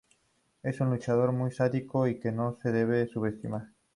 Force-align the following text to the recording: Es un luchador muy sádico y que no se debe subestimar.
Es 0.63 0.79
un 0.81 0.89
luchador 0.89 1.31
muy 1.31 1.51
sádico 1.51 2.07
y 2.07 2.19
que 2.19 2.31
no 2.31 2.57
se 2.59 2.71
debe 2.71 3.05
subestimar. 3.05 3.67